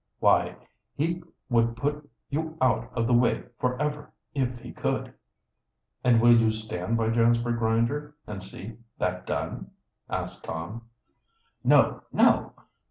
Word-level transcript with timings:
Why, 0.17 0.55
he 0.95 1.21
would 1.47 1.75
put 1.77 2.09
you 2.31 2.57
out 2.59 2.89
of 2.95 3.05
the 3.05 3.13
way 3.13 3.43
forever, 3.59 4.11
if 4.33 4.57
he 4.57 4.73
could." 4.73 5.13
"And 6.03 6.19
will 6.19 6.35
you 6.35 6.49
stand 6.49 6.97
by, 6.97 7.11
Jasper 7.11 7.51
Grinder, 7.51 8.15
and 8.25 8.41
see 8.41 8.77
that 8.97 9.27
done?" 9.27 9.69
asked 10.09 10.43
Tom. 10.45 10.89
"No! 11.63 12.01
no! 12.11 12.53